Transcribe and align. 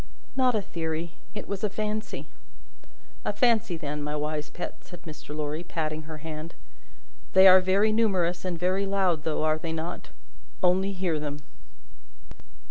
"Not 0.35 0.55
a 0.55 0.63
theory; 0.63 1.11
it 1.35 1.47
was 1.47 1.63
a 1.63 1.69
fancy." 1.69 2.25
"A 3.23 3.31
fancy, 3.31 3.77
then, 3.77 4.01
my 4.01 4.15
wise 4.15 4.49
pet," 4.49 4.77
said 4.83 5.03
Mr. 5.03 5.35
Lorry, 5.37 5.63
patting 5.63 6.09
her 6.09 6.17
hand. 6.25 6.55
"They 7.33 7.47
are 7.47 7.61
very 7.61 7.91
numerous 7.91 8.43
and 8.43 8.57
very 8.57 8.87
loud, 8.87 9.25
though, 9.25 9.43
are 9.43 9.59
they 9.59 9.73
not? 9.73 10.09
Only 10.63 10.93
hear 10.93 11.19
them!" 11.19 11.41